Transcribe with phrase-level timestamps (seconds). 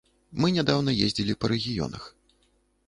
[0.43, 2.03] Мы нядаўна ездзілі па рэгіёнах.